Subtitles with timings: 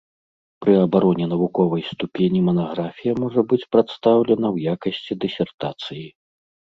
[0.63, 6.03] Пры абароне навуковай ступені манаграфія можа быць прадстаўлена ў якасці дысертацыі.